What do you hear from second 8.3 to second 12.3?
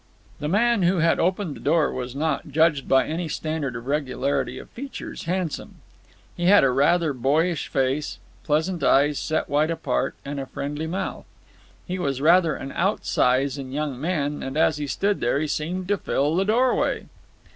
pleasant eyes set wide apart, and a friendly mouth. He was